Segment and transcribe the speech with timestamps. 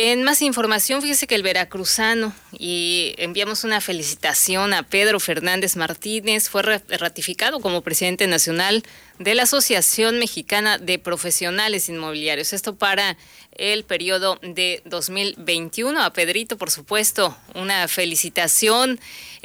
[0.00, 6.48] En más información, fíjese que el veracruzano, y enviamos una felicitación a Pedro Fernández Martínez,
[6.48, 8.82] fue ratificado como presidente nacional
[9.20, 12.52] de la Asociación Mexicana de Profesionales Inmobiliarios.
[12.52, 13.16] Esto para
[13.58, 16.00] el periodo de 2021.
[16.00, 19.00] A Pedrito, por supuesto, una felicitación.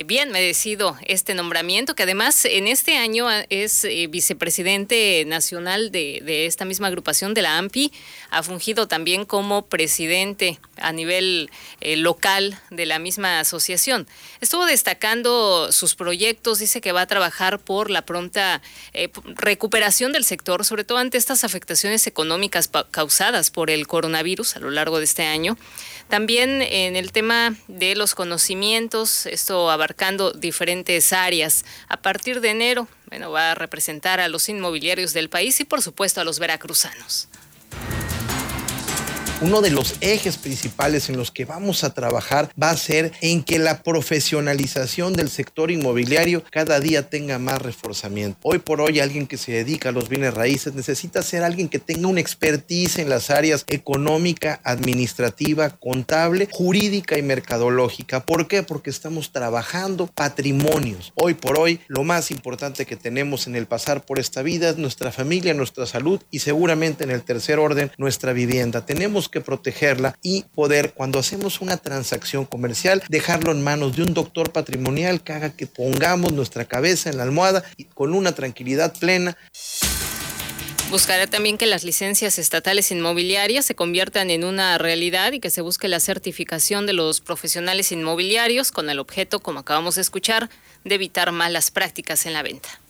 [0.05, 6.48] Bien merecido este nombramiento, que además en este año es eh, vicepresidente nacional de, de
[6.48, 7.91] esta misma agrupación de la AMPI.
[8.32, 11.52] Ha fungido también como presidente a nivel
[11.82, 14.07] eh, local de la misma asociación.
[14.42, 18.64] Estuvo destacando sus proyectos, dice que va a trabajar por la pronta
[18.94, 24.60] eh, recuperación del sector, sobre todo ante estas afectaciones económicas causadas por el coronavirus a
[24.60, 25.58] lo largo de este año.
[26.10, 31.66] También en el tema de los conocimientos, esto abarcando diferentes áreas.
[31.88, 35.81] A partir de enero, bueno, va a representar a los inmobiliarios del país y por
[35.81, 37.28] supuesto a los veracruzanos
[39.42, 43.44] uno de los ejes principales en los que vamos a trabajar va a ser en
[43.44, 48.38] que la profesionalización del sector inmobiliario cada día tenga más reforzamiento.
[48.43, 51.80] Hoy por hoy alguien que se dedica a los bienes raíces necesita ser alguien que
[51.80, 58.21] tenga una expertise en las áreas económica, administrativa, contable, jurídica y mercadológica.
[58.21, 58.63] ¿Por qué?
[58.63, 61.11] Porque estamos trabajando patrimonios.
[61.15, 64.77] Hoy por hoy lo más importante que tenemos en el pasar por esta vida es
[64.77, 68.86] nuestra familia, nuestra salud y seguramente en el tercer orden nuestra vivienda.
[68.86, 74.13] Tenemos que protegerla y poder, cuando hacemos una transacción comercial, dejarlo en manos de un
[74.13, 78.93] doctor patrimonial que haga que pongamos nuestra cabeza en la almohada y con una tranquilidad
[78.97, 79.38] plena.
[80.89, 85.61] Buscará también que las licencias estatales inmobiliarias se conviertan en una realidad y que se
[85.61, 90.52] busque la certificación de los profesionales inmobiliarios con el objeto, como acabamos de escuchar,
[90.83, 92.83] de evitar malas prácticas en la venta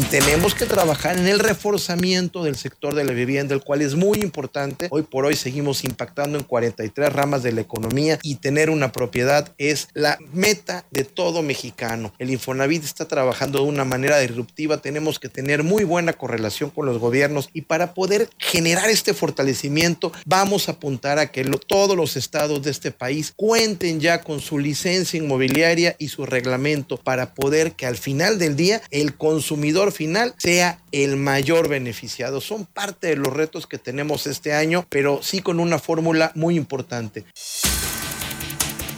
[0.00, 4.18] tenemos que trabajar en el reforzamiento del sector de la vivienda, el cual es muy
[4.18, 4.88] importante.
[4.90, 9.52] Hoy por hoy seguimos impactando en 43 ramas de la economía y tener una propiedad
[9.56, 12.12] es la meta de todo mexicano.
[12.18, 16.86] El Infonavit está trabajando de una manera disruptiva, tenemos que tener muy buena correlación con
[16.86, 22.16] los gobiernos y para poder generar este fortalecimiento vamos a apuntar a que todos los
[22.16, 27.72] estados de este país cuenten ya con su licencia inmobiliaria y su reglamento para poder
[27.72, 32.40] que al final del día el consumidor final sea el mayor beneficiado.
[32.40, 36.56] Son parte de los retos que tenemos este año, pero sí con una fórmula muy
[36.56, 37.24] importante.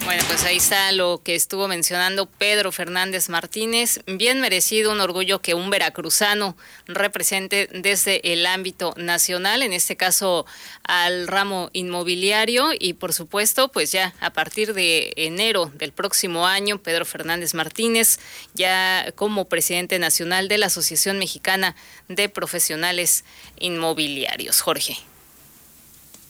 [0.07, 3.99] Bueno, pues ahí está lo que estuvo mencionando Pedro Fernández Martínez.
[4.07, 6.57] Bien merecido, un orgullo que un veracruzano
[6.87, 10.47] represente desde el ámbito nacional, en este caso
[10.85, 16.81] al ramo inmobiliario y por supuesto, pues ya a partir de enero del próximo año,
[16.81, 18.21] Pedro Fernández Martínez
[18.55, 21.75] ya como presidente nacional de la Asociación Mexicana
[22.07, 23.25] de Profesionales
[23.59, 24.61] Inmobiliarios.
[24.61, 24.99] Jorge.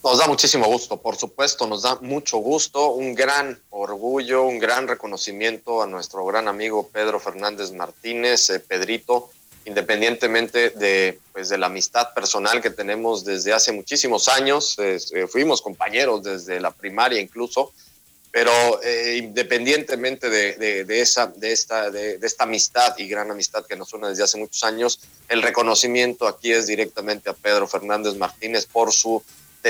[0.06, 4.86] Nos da muchísimo gusto, por supuesto, nos da mucho gusto, un gran orgullo, un gran
[4.86, 9.30] reconocimiento a nuestro gran amigo Pedro Fernández Martínez, eh, Pedrito,
[9.64, 15.60] independientemente de, pues, de la amistad personal que tenemos desde hace muchísimos años, eh, fuimos
[15.60, 17.72] compañeros desde la primaria incluso,
[18.30, 18.52] pero
[18.84, 23.92] eh, independientemente de, de, esa, de, esta, de, esta amistad y gran amistad que nos
[23.92, 28.92] une desde hace muchos años, el reconocimiento aquí es directamente a Pedro Fernández Martínez por
[28.92, 29.20] su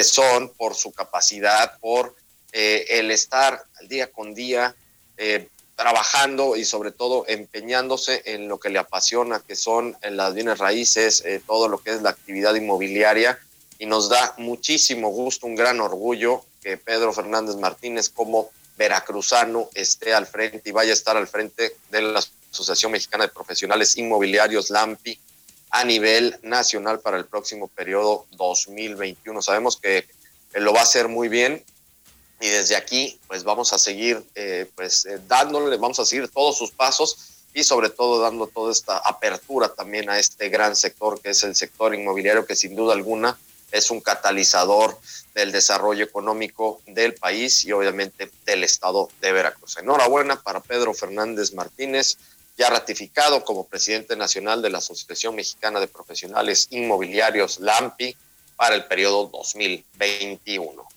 [0.05, 2.15] son por su capacidad, por
[2.53, 4.75] eh, el estar al día con día
[5.17, 10.59] eh, trabajando y sobre todo empeñándose en lo que le apasiona, que son las bienes
[10.59, 13.39] raíces, eh, todo lo que es la actividad inmobiliaria.
[13.79, 20.15] Y nos da muchísimo gusto, un gran orgullo que Pedro Fernández Martínez como veracruzano esté
[20.15, 24.71] al frente y vaya a estar al frente de la Asociación Mexicana de Profesionales Inmobiliarios,
[24.71, 25.19] LAMPI,
[25.77, 29.43] a nivel nacional para el próximo periodo 2021.
[29.43, 30.07] Sabemos que
[30.55, 31.63] lo va a hacer muy bien
[32.41, 36.57] y desde aquí pues vamos a seguir eh, pues eh, dándole, vamos a seguir todos
[36.57, 41.31] sus pasos y sobre todo dando toda esta apertura también a este gran sector que
[41.31, 43.39] es el sector inmobiliario que sin duda alguna
[43.71, 44.99] es un catalizador
[45.35, 49.77] del desarrollo económico del país y obviamente del estado de Veracruz.
[49.77, 52.17] Enhorabuena para Pedro Fernández Martínez,
[52.57, 58.17] ya ratificado como presidente nacional de la Asociación Mexicana de Profesionales Inmobiliarios, LAMPI,
[58.57, 60.97] para el periodo 2021.